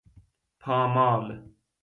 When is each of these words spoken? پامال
پامال 0.59 1.29